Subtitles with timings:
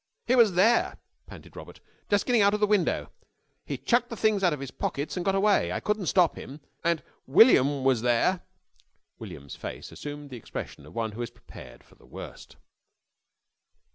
[0.25, 0.97] "He was there,"
[1.27, 3.11] panted Robert, "just getting out of the window.
[3.63, 5.71] He chucked the things out of his pockets and got away.
[5.71, 6.59] I couldn't stop him.
[6.83, 8.41] And and William was there"
[9.19, 12.55] William's face assumed the expression of one who is prepared for the worst.